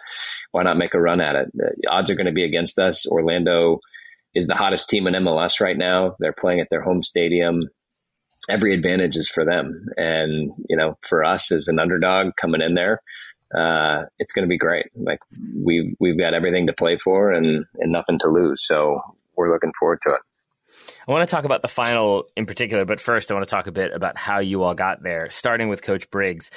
[0.51, 1.51] why not make a run at it?
[1.53, 3.07] The odds are going to be against us.
[3.07, 3.79] Orlando
[4.35, 6.15] is the hottest team in MLS right now.
[6.19, 7.61] They're playing at their home stadium
[8.49, 9.87] every advantage is for them.
[9.97, 13.01] And, you know, for us as an underdog coming in there,
[13.55, 14.87] uh, it's going to be great.
[14.95, 15.19] Like
[15.55, 18.65] we've, we've got everything to play for and, and nothing to lose.
[18.65, 19.01] So
[19.35, 20.21] we're looking forward to it.
[21.07, 23.67] I want to talk about the final in particular, but first I want to talk
[23.67, 26.51] a bit about how you all got there, starting with Coach Briggs.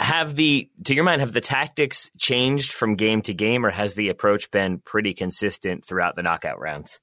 [0.00, 3.94] Have the, to your mind, have the tactics changed from game to game, or has
[3.94, 7.00] the approach been pretty consistent throughout the knockout rounds?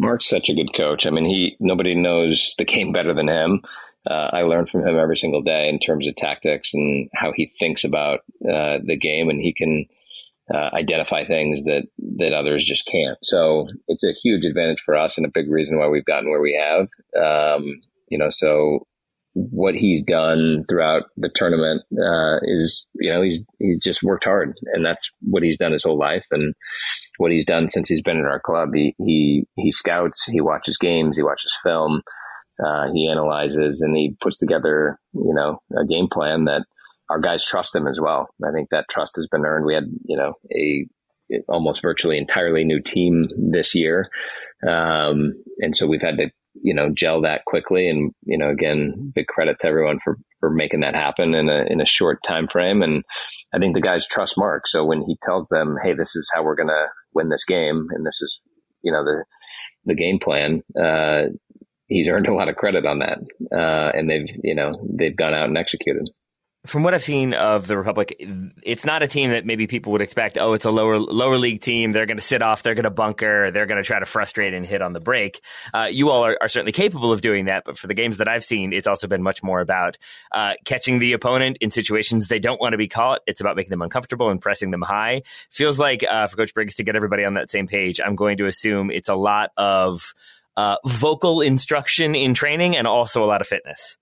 [0.00, 1.06] Mark's such a good coach.
[1.06, 3.60] I mean, he nobody knows the game better than him.
[4.10, 7.52] Uh, I learn from him every single day in terms of tactics and how he
[7.58, 9.84] thinks about uh, the game, and he can
[10.52, 11.82] uh, identify things that
[12.16, 13.18] that others just can't.
[13.22, 16.40] So it's a huge advantage for us, and a big reason why we've gotten where
[16.40, 16.88] we have.
[17.22, 18.86] Um, you know, so
[19.34, 24.56] what he's done throughout the tournament uh, is, you know, he's he's just worked hard,
[24.72, 26.54] and that's what he's done his whole life, and
[27.20, 28.70] what he's done since he's been in our club.
[28.74, 32.02] He he he scouts, he watches games, he watches film,
[32.64, 36.64] uh, he analyzes, and he puts together, you know, a game plan that
[37.10, 38.28] our guys trust him as well.
[38.44, 39.66] I think that trust has been earned.
[39.66, 40.86] We had, you know, a
[41.48, 44.08] almost virtually entirely new team this year,
[44.66, 46.30] um, and so we've had to
[46.62, 47.88] you know, gel that quickly.
[47.88, 51.64] And, you know, again, big credit to everyone for, for making that happen in a,
[51.68, 52.82] in a short time frame.
[52.82, 53.04] And
[53.54, 54.66] I think the guys trust Mark.
[54.66, 57.88] So when he tells them, Hey, this is how we're going to win this game.
[57.90, 58.40] And this is,
[58.82, 59.24] you know, the,
[59.86, 61.30] the game plan, uh,
[61.86, 63.18] he's earned a lot of credit on that.
[63.52, 66.08] Uh, and they've, you know, they've gone out and executed
[66.66, 68.14] from what I've seen of the Republic,
[68.62, 70.36] it's not a team that maybe people would expect.
[70.36, 71.92] Oh, it's a lower lower league team.
[71.92, 72.62] They're going to sit off.
[72.62, 73.50] They're going to bunker.
[73.50, 75.40] They're going to try to frustrate and hit on the break.
[75.72, 77.64] Uh, you all are, are, certainly capable of doing that.
[77.64, 79.96] But for the games that I've seen, it's also been much more about
[80.32, 83.22] uh, catching the opponent in situations they don't want to be caught.
[83.26, 85.22] It's about making them uncomfortable and pressing them high.
[85.50, 88.36] Feels like uh, for Coach Briggs to get everybody on that same page, I'm going
[88.36, 90.12] to assume it's a lot of
[90.58, 93.96] uh, vocal instruction in training and also a lot of fitness.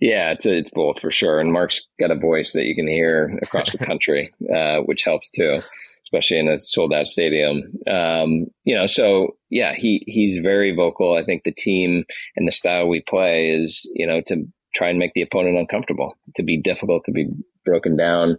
[0.00, 1.40] Yeah, it's, it's both for sure.
[1.40, 5.30] And Mark's got a voice that you can hear across the country, uh, which helps
[5.30, 5.60] too,
[6.04, 7.72] especially in a sold out stadium.
[7.86, 11.16] Um, you know, so yeah, he, he's very vocal.
[11.16, 12.04] I think the team
[12.36, 16.16] and the style we play is, you know, to try and make the opponent uncomfortable,
[16.36, 17.28] to be difficult, to be
[17.64, 18.38] broken down,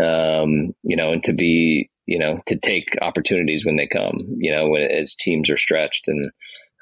[0.00, 4.52] um, you know, and to be, you know, to take opportunities when they come, you
[4.52, 6.30] know, when, as teams are stretched and,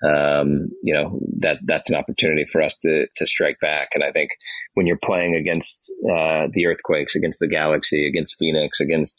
[0.05, 3.88] um, you know that that's an opportunity for us to to strike back.
[3.95, 4.31] And I think
[4.75, 9.17] when you're playing against uh, the Earthquakes, against the Galaxy, against Phoenix, against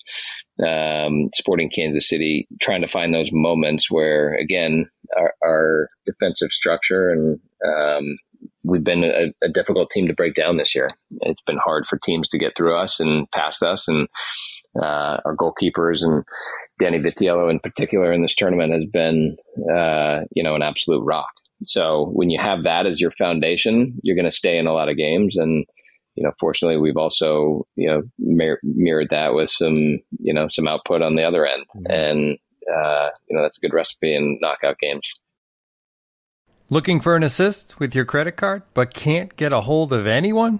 [0.65, 4.85] um, Sporting Kansas City, trying to find those moments where again
[5.17, 8.17] our, our defensive structure and um,
[8.63, 10.91] we've been a, a, difficult team to break down this year.
[11.21, 14.07] It's been hard for teams to get through us and past us, and
[14.79, 16.23] uh, our goalkeepers and
[16.79, 19.37] Danny Vitiello in particular in this tournament has been,
[19.73, 21.29] uh, you know, an absolute rock.
[21.63, 24.89] So when you have that as your foundation, you're going to stay in a lot
[24.89, 25.37] of games.
[25.37, 25.65] And,
[26.15, 30.67] you know, fortunately, we've also, you know, mir- mirrored that with some, you know, some
[30.67, 31.63] output on the other end.
[31.75, 31.91] Mm-hmm.
[31.91, 32.37] And,
[32.69, 35.07] uh, you know, that's a good recipe in knockout games.
[36.69, 40.59] Looking for an assist with your credit card, but can't get a hold of anyone?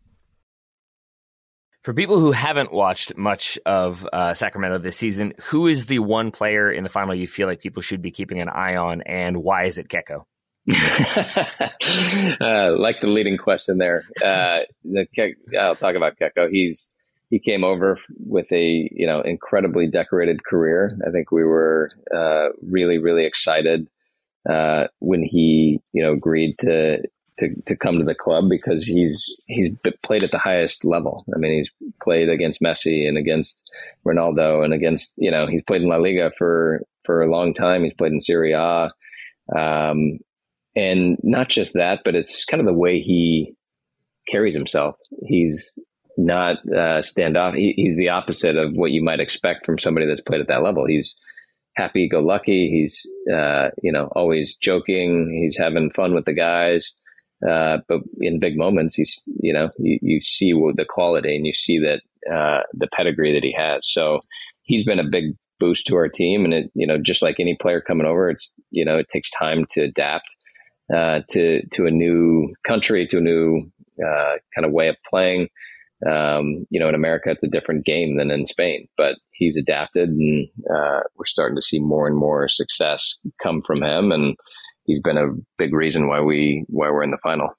[1.83, 6.29] For people who haven't watched much of uh, Sacramento this season, who is the one
[6.29, 9.37] player in the final you feel like people should be keeping an eye on, and
[9.37, 10.25] why is it Keko?
[12.39, 14.03] uh, like the leading question there.
[14.23, 16.51] Uh, the Ke- I'll talk about Keko.
[16.51, 16.91] He's
[17.31, 20.95] he came over with a you know incredibly decorated career.
[21.07, 23.87] I think we were uh, really really excited
[24.47, 27.01] uh, when he you know agreed to
[27.41, 29.69] to, to come to the club because he's he's
[30.03, 31.25] played at the highest level.
[31.35, 33.61] I mean, he's played against Messi and against
[34.05, 37.83] Ronaldo and against you know he's played in La Liga for for a long time.
[37.83, 38.89] He's played in Serie A,
[39.55, 40.19] um,
[40.75, 43.55] and not just that, but it's kind of the way he
[44.27, 44.95] carries himself.
[45.25, 45.77] He's
[46.17, 47.55] not uh, standoff.
[47.55, 50.63] He, he's the opposite of what you might expect from somebody that's played at that
[50.63, 50.85] level.
[50.85, 51.15] He's
[51.75, 52.69] happy go lucky.
[52.69, 55.39] He's, uh, you know, always joking.
[55.41, 56.93] He's having fun with the guys.
[57.47, 61.53] Uh, but in big moments, he's, you know, you, you see the quality and you
[61.53, 62.01] see that,
[62.31, 63.79] uh, the pedigree that he has.
[63.89, 64.21] So
[64.61, 66.45] he's been a big boost to our team.
[66.45, 69.31] And it, you know, just like any player coming over, it's, you know, it takes
[69.31, 70.27] time to adapt,
[70.95, 73.71] uh, to, to a new country, to a new,
[74.05, 75.47] uh, kind of way of playing.
[76.07, 80.09] Um, you know, in America, it's a different game than in Spain, but he's adapted
[80.09, 84.11] and, uh, we're starting to see more and more success come from him.
[84.11, 84.35] And,
[84.85, 85.27] he's been a
[85.57, 87.49] big reason why we why we're in the final.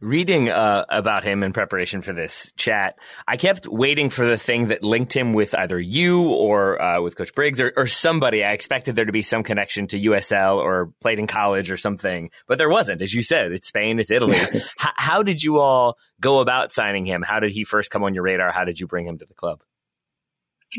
[0.00, 2.96] reading uh, about him in preparation for this chat,
[3.28, 7.16] I kept waiting for the thing that linked him with either you or uh, with
[7.16, 8.42] Coach Briggs or, or, somebody.
[8.42, 12.30] I expected there to be some connection to USL or played in college or something,
[12.48, 13.00] but there wasn't.
[13.00, 14.38] As you said, it's Spain, it's Italy.
[14.78, 17.22] How did you all go about signing him?
[17.22, 18.50] How did he first come on your radar?
[18.50, 19.62] How did you bring him to the club?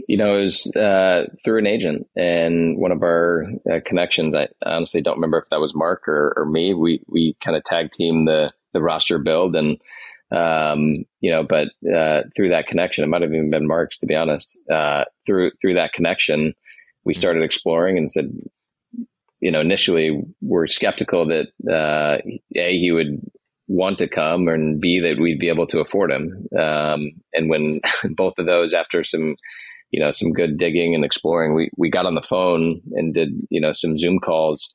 [0.08, 4.34] You know, it was uh, through an agent and one of our uh, connections.
[4.34, 6.74] I honestly don't remember if that was Mark or, or me.
[6.74, 9.78] We we kind of tag team the the roster build and
[10.32, 14.08] um, you know, but uh, through that connection, it might have even been Mark's to
[14.08, 14.58] be honest.
[14.72, 16.54] Uh, through through that connection,
[17.06, 17.20] we mm-hmm.
[17.20, 18.32] started exploring and said,
[19.40, 22.18] you know, initially we're skeptical that uh,
[22.56, 23.22] a he would
[23.68, 26.48] want to come and b that we'd be able to afford him.
[26.58, 27.80] Um, and when
[28.16, 29.36] both of those, after some
[29.94, 33.30] you know some good digging and exploring, we we got on the phone and did
[33.50, 34.74] you know some Zoom calls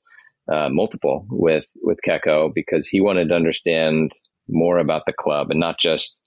[0.51, 4.13] uh, multiple with with Keko because he wanted to understand
[4.49, 6.21] more about the club and not just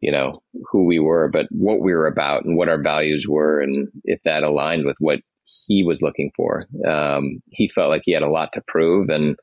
[0.00, 3.60] you know who we were, but what we were about and what our values were,
[3.60, 5.20] and if that aligned with what
[5.68, 6.66] he was looking for.
[6.86, 9.36] Um, he felt like he had a lot to prove, and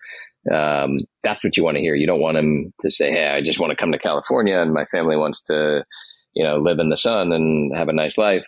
[0.54, 1.96] um, that's what you want to hear.
[1.96, 4.74] You don't want him to say, "Hey, I just want to come to California, and
[4.74, 5.86] my family wants to,
[6.34, 8.46] you know, live in the sun and have a nice life."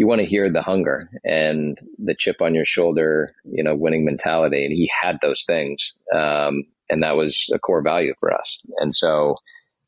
[0.00, 4.02] You want to hear the hunger and the chip on your shoulder, you know, winning
[4.02, 4.64] mentality.
[4.64, 5.92] And he had those things.
[6.16, 8.60] Um, and that was a core value for us.
[8.78, 9.34] And so,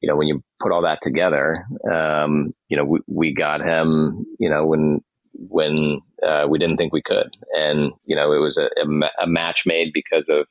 [0.03, 4.27] you know, when you put all that together, um, you know, we, we got him,
[4.39, 5.01] you know, when,
[5.33, 7.31] when, uh, we didn't think we could.
[7.57, 10.47] And, you know, it was a, a, a match made because of,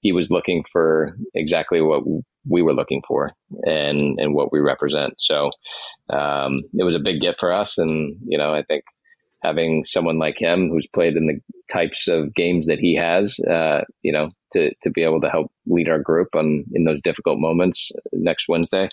[0.00, 2.02] he was looking for exactly what
[2.46, 5.14] we were looking for and, and what we represent.
[5.16, 5.50] So,
[6.10, 7.78] um, it was a big get for us.
[7.78, 8.84] And, you know, I think,
[9.46, 11.40] having someone like him who's played in the
[11.72, 15.50] types of games that he has, uh, you know, to, to be able to help
[15.66, 18.88] lead our group on in those difficult moments next Wednesday.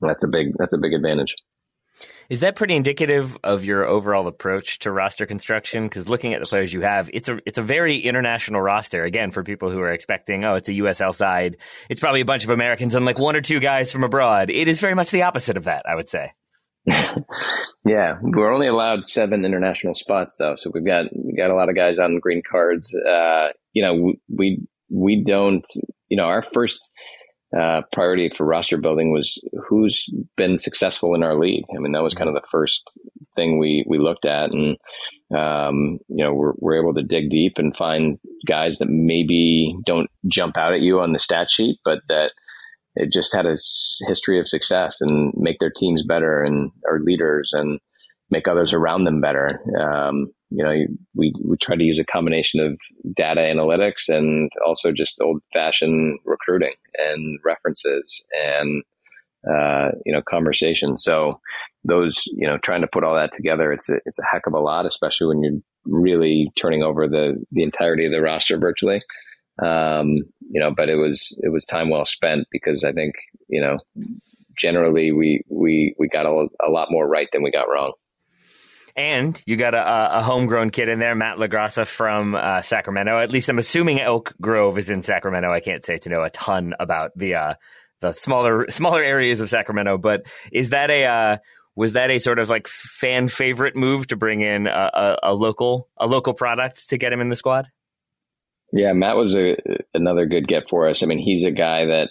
[0.00, 1.34] That's a big that's a big advantage.
[2.28, 5.84] Is that pretty indicative of your overall approach to roster construction?
[5.84, 9.04] Because looking at the players you have, it's a it's a very international roster.
[9.04, 11.58] Again, for people who are expecting, oh, it's a USL side,
[11.88, 14.50] it's probably a bunch of Americans and like one or two guys from abroad.
[14.50, 16.32] It is very much the opposite of that, I would say.
[17.84, 21.68] yeah, we're only allowed seven international spots though, so we've got we got a lot
[21.68, 22.94] of guys on green cards.
[22.94, 25.66] Uh, you know, we we don't.
[26.08, 26.92] You know, our first
[27.58, 30.06] uh, priority for roster building was who's
[30.36, 31.64] been successful in our league.
[31.74, 32.82] I mean, that was kind of the first
[33.34, 34.76] thing we we looked at, and
[35.34, 40.10] um, you know, we're we're able to dig deep and find guys that maybe don't
[40.28, 42.32] jump out at you on the stat sheet, but that
[42.96, 43.56] it just had a
[44.06, 47.80] history of success and make their teams better and our leaders and
[48.30, 49.60] make others around them better.
[49.80, 50.72] Um, you know,
[51.14, 52.78] we we try to use a combination of
[53.16, 58.82] data analytics and also just old fashioned recruiting and references and
[59.48, 61.02] uh, you know conversations.
[61.02, 61.40] So
[61.84, 64.54] those you know trying to put all that together, it's a it's a heck of
[64.54, 69.02] a lot, especially when you're really turning over the the entirety of the roster virtually.
[69.62, 70.16] Um,
[70.50, 73.14] you know, but it was it was time well spent because I think
[73.48, 73.78] you know
[74.56, 77.92] generally we we we got a, a lot more right than we got wrong.
[78.96, 83.18] And you got a, a homegrown kid in there, Matt LaGrassa from uh, Sacramento.
[83.18, 85.52] At least I'm assuming Elk Grove is in Sacramento.
[85.52, 87.54] I can't say to know a ton about the uh,
[88.00, 91.36] the smaller smaller areas of Sacramento, but is that a uh,
[91.74, 95.34] was that a sort of like fan favorite move to bring in a, a, a
[95.34, 97.68] local a local product to get him in the squad?
[98.76, 99.56] Yeah, Matt was a,
[99.94, 101.02] another good get for us.
[101.02, 102.08] I mean, he's a guy that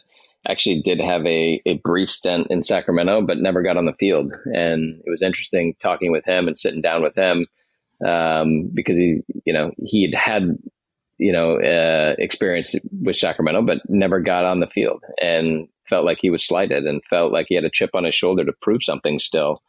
[0.48, 4.34] actually did have a, a brief stint in Sacramento, but never got on the field.
[4.46, 7.48] And it was interesting talking with him and sitting down with him
[8.06, 10.58] um, because he's, you know, he had had,
[11.18, 16.20] you know, uh, experience with Sacramento, but never got on the field and felt like
[16.22, 18.84] he was slighted and felt like he had a chip on his shoulder to prove
[18.84, 19.62] something still.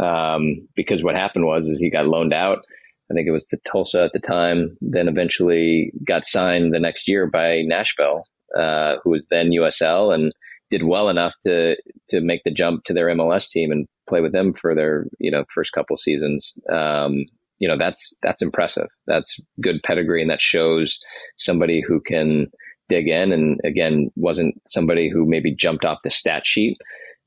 [0.00, 2.64] Um, because what happened was is he got loaned out
[3.10, 7.08] I think it was to Tulsa at the time, then eventually got signed the next
[7.08, 8.24] year by Nashville,
[8.56, 10.32] uh, who was then USL and
[10.70, 11.76] did well enough to
[12.08, 15.30] to make the jump to their MLS team and play with them for their you
[15.30, 16.52] know first couple seasons.
[16.72, 17.24] Um,
[17.58, 18.88] you know that's that's impressive.
[19.06, 20.98] That's good pedigree, and that shows
[21.36, 22.46] somebody who can
[22.88, 23.32] dig in.
[23.32, 26.76] And again, wasn't somebody who maybe jumped off the stat sheet,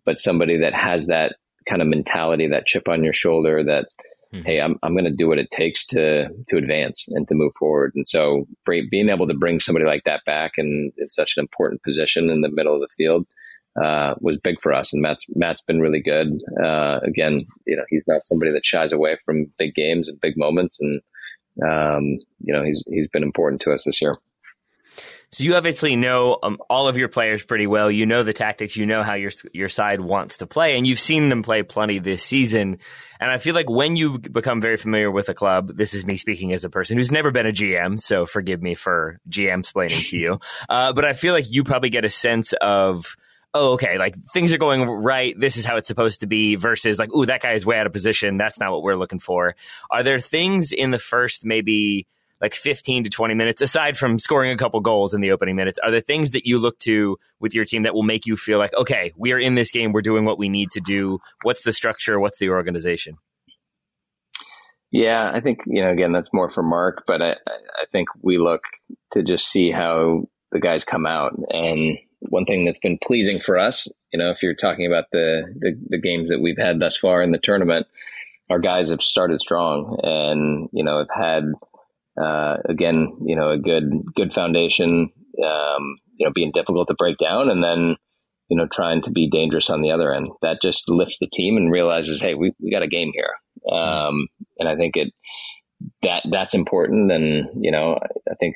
[0.05, 1.35] but somebody that has that
[1.67, 3.87] kind of mentality, that chip on your shoulder, that
[4.33, 4.45] mm-hmm.
[4.45, 7.53] hey, I'm I'm going to do what it takes to to advance and to move
[7.59, 7.91] forward.
[7.95, 11.83] And so being able to bring somebody like that back and in such an important
[11.83, 13.25] position in the middle of the field
[13.81, 14.93] uh, was big for us.
[14.93, 16.41] And Matt's Matt's been really good.
[16.63, 20.37] Uh, again, you know, he's not somebody that shies away from big games and big
[20.37, 21.01] moments, and
[21.67, 24.17] um, you know, he's he's been important to us this year.
[25.33, 27.89] So you obviously know um, all of your players pretty well.
[27.89, 28.77] You know the tactics.
[28.77, 31.97] You know how your your side wants to play, and you've seen them play plenty
[31.97, 32.77] this season.
[33.19, 36.17] And I feel like when you become very familiar with a club, this is me
[36.17, 40.01] speaking as a person who's never been a GM, so forgive me for GM explaining
[40.01, 40.39] to you.
[40.69, 43.15] Uh, but I feel like you probably get a sense of
[43.53, 45.39] oh, okay, like things are going right.
[45.39, 47.85] This is how it's supposed to be versus like, ooh, that guy is way out
[47.85, 48.37] of position.
[48.37, 49.55] That's not what we're looking for.
[49.91, 52.07] Are there things in the first maybe
[52.43, 55.79] like 15 to 20 minutes, aside from scoring a couple goals in the opening minutes,
[55.79, 58.59] are there things that you look to with your team that will make you feel
[58.59, 61.19] like, okay, we are in this game, we're doing what we need to do?
[61.43, 62.19] What's the structure?
[62.19, 63.15] What's the organization?
[64.91, 68.37] Yeah, I think, you know, again, that's more for Mark, but I, I think we
[68.37, 68.63] look
[69.13, 71.31] to just see how the guys come out.
[71.49, 75.43] And one thing that's been pleasing for us, you know, if you're talking about the,
[75.59, 77.87] the, the games that we've had thus far in the tournament,
[78.49, 81.45] our guys have started strong and, you know, have had
[82.21, 83.83] uh, again, you know, a good
[84.15, 85.09] good foundation.
[85.43, 87.95] Um, you know, being difficult to break down, and then
[88.49, 90.29] you know, trying to be dangerous on the other end.
[90.41, 93.33] That just lifts the team and realizes, hey, we we got a game here.
[93.71, 94.27] Um,
[94.59, 95.11] and I think it
[96.03, 97.11] that that's important.
[97.11, 97.97] And you know,
[98.29, 98.55] I think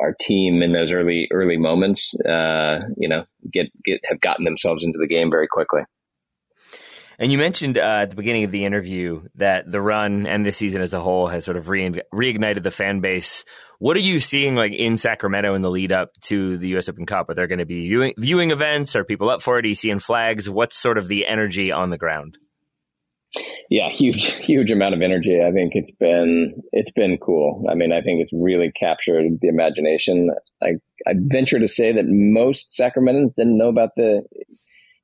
[0.00, 4.84] our team in those early early moments, uh, you know, get get have gotten themselves
[4.84, 5.82] into the game very quickly.
[7.18, 10.56] And you mentioned uh, at the beginning of the interview that the run and this
[10.56, 13.44] season as a whole has sort of re- reignited the fan base.
[13.78, 16.88] What are you seeing like in Sacramento in the lead up to the U.S.
[16.88, 17.30] Open Cup?
[17.30, 18.96] Are there going to be viewing, viewing events?
[18.96, 19.64] Are people up for it?
[19.64, 20.48] Are you seeing flags?
[20.48, 22.38] What's sort of the energy on the ground?
[23.68, 25.42] Yeah, huge, huge amount of energy.
[25.42, 27.66] I think it's been it's been cool.
[27.68, 30.30] I mean, I think it's really captured the imagination.
[30.62, 34.22] I I venture to say that most Sacramentans didn't know about the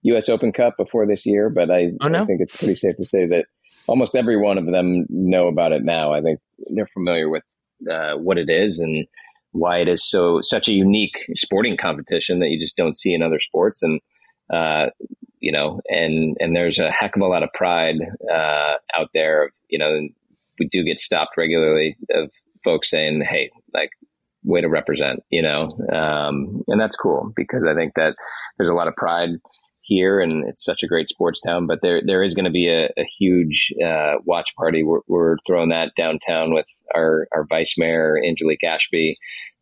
[0.02, 0.28] U.S.
[0.28, 2.22] Open Cup before this year, but I, oh, no?
[2.22, 3.46] I think it's pretty safe to say that
[3.86, 6.12] almost every one of them know about it now.
[6.12, 6.40] I think
[6.74, 7.42] they're familiar with
[7.90, 9.06] uh, what it is and
[9.52, 13.22] why it is so such a unique sporting competition that you just don't see in
[13.22, 13.82] other sports.
[13.82, 14.00] And
[14.52, 14.90] uh,
[15.40, 17.96] you know, and and there's a heck of a lot of pride
[18.30, 19.50] uh, out there.
[19.68, 20.08] You know,
[20.58, 22.30] we do get stopped regularly of
[22.64, 23.90] folks saying, "Hey, like."
[24.44, 28.16] way to represent you know um, and that's cool because i think that
[28.58, 29.28] there's a lot of pride
[29.82, 31.66] here, and it's such a great sports town.
[31.66, 34.82] But there there is going to be a, a huge uh, watch party.
[34.82, 39.18] We're, we're, throwing that downtown with our our vice mayor Angelique Ashby.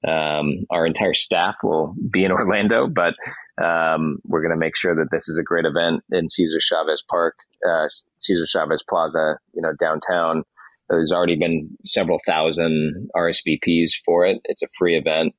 [0.07, 3.15] Um, our entire staff will be in Orlando, but
[3.63, 7.03] um, we're going to make sure that this is a great event in Cesar Chavez
[7.09, 7.35] Park,
[7.69, 10.45] uh, Cesar Chavez Plaza, you know, downtown.
[10.89, 14.39] There's already been several thousand RSVPs for it.
[14.45, 15.35] It's a free event.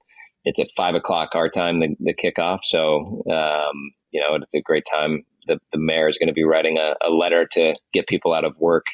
[0.45, 2.59] It's at five o'clock our time, the, the kickoff.
[2.63, 5.23] So, um, you know, it's a great time.
[5.47, 8.45] The, the mayor is going to be writing a, a letter to get people out
[8.45, 8.85] of work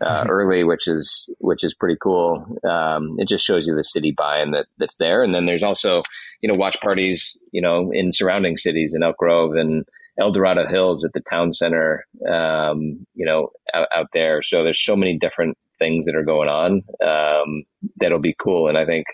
[0.00, 2.44] uh, early, which is which is pretty cool.
[2.68, 5.22] Um, it just shows you the city buy-in that that's there.
[5.22, 6.02] And then there's also
[6.40, 9.84] you know watch parties you know in surrounding cities in Elk Grove and
[10.18, 12.06] El Dorado Hills at the town center.
[12.28, 14.42] Um, you know out, out, there.
[14.42, 17.64] So there's so many different things that are going on um,
[18.00, 18.68] that'll be cool.
[18.68, 19.06] And I think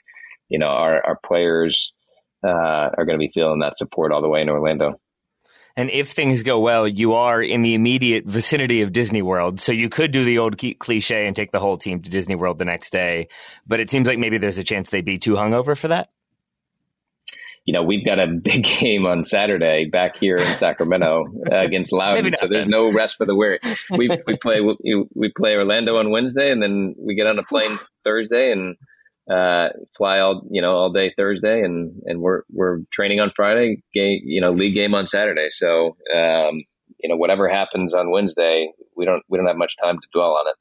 [0.48, 1.92] you know our our players
[2.44, 4.98] uh, are going to be feeling that support all the way in Orlando.
[5.76, 9.60] And if things go well, you are in the immediate vicinity of Disney World.
[9.60, 12.58] So you could do the old cliche and take the whole team to Disney World
[12.58, 13.28] the next day.
[13.66, 16.10] But it seems like maybe there's a chance they'd be too hungover for that.
[17.66, 21.92] You know, we've got a big game on Saturday back here in Sacramento uh, against
[21.92, 23.60] Loudoun, so there's no rest for the weary.
[23.90, 27.44] We we play we, we play Orlando on Wednesday, and then we get on a
[27.44, 28.76] plane Thursday, and
[29.30, 33.82] uh, fly all you know all day Thursday, and and we're we're training on Friday.
[33.94, 35.48] Game, you know, league game on Saturday.
[35.50, 36.62] So um,
[36.98, 40.32] you know, whatever happens on Wednesday, we don't we don't have much time to dwell
[40.32, 40.56] on it.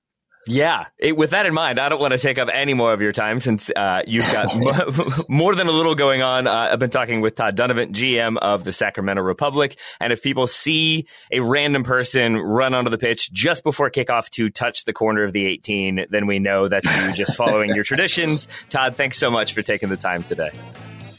[0.48, 0.86] Yeah.
[0.98, 3.12] It, with that in mind, I don't want to take up any more of your
[3.12, 4.50] time since uh, you've got
[5.30, 6.48] more than a little going on.
[6.48, 9.78] Uh, I've been talking with Todd Dunivant, GM of the Sacramento Republic.
[10.00, 14.50] And if people see a random person run onto the pitch just before kickoff to
[14.50, 18.48] touch the corner of the 18, then we know that's you just following your traditions.
[18.70, 20.52] Todd, thanks so much for taking the time today.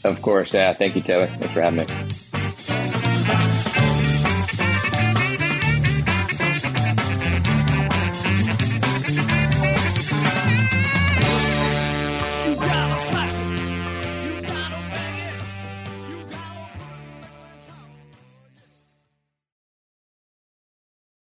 [0.03, 0.53] Of course.
[0.53, 0.73] Yeah.
[0.73, 1.27] Thank you, Taylor.
[1.27, 2.30] Thanks for having me.